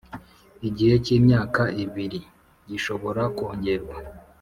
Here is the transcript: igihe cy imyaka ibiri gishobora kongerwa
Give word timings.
igihe 0.67 0.95
cy 1.05 1.11
imyaka 1.17 1.61
ibiri 1.83 2.19
gishobora 2.69 3.21
kongerwa 3.37 3.95